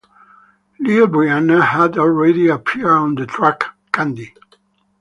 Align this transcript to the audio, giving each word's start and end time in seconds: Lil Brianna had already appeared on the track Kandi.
Lil 0.79 1.05
Brianna 1.05 1.61
had 1.63 1.95
already 1.95 2.47
appeared 2.47 2.87
on 2.87 3.13
the 3.13 3.27
track 3.27 3.65
Kandi. 3.93 4.35